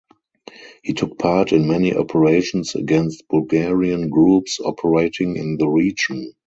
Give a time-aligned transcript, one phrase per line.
[0.81, 6.33] He took part in many operations against Bulgarian groups operating in the region.